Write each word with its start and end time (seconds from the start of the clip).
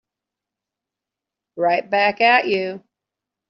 Right 1.55 1.87
back 1.87 2.21
at 2.21 2.47
you. 2.47 2.83